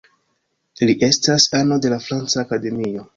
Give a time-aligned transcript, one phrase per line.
[0.89, 3.05] Li estas ano de la Franca Akademio.